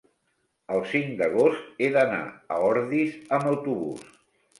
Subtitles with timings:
[0.75, 2.21] el cinc d'agost he d'anar
[2.55, 4.09] a Ordis amb autobús.